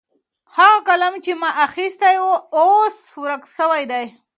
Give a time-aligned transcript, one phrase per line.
[0.57, 2.29] هغه قلم چې ما اخیستی و
[2.61, 4.05] اوس ورک سوی دی.